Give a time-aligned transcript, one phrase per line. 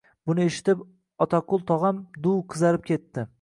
[0.29, 0.79] Buni eshitib,
[1.27, 3.29] Otaqul tog‘am duv qizarib ketdi.